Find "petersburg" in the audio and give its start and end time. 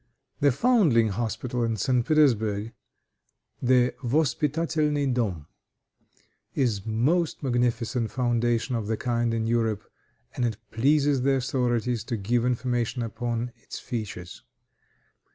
2.03-2.73